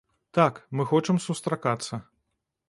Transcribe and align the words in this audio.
Так, 0.37 0.55
мы 0.79 0.85
хочам 0.93 1.17
сустракацца. 1.27 2.01